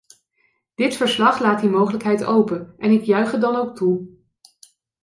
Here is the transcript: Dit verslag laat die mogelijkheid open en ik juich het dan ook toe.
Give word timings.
Dit 0.75 0.95
verslag 0.95 1.39
laat 1.39 1.61
die 1.61 1.69
mogelijkheid 1.69 2.23
open 2.23 2.75
en 2.77 2.91
ik 2.91 3.03
juich 3.03 3.31
het 3.31 3.41
dan 3.41 3.55
ook 3.55 3.75
toe. 3.75 4.07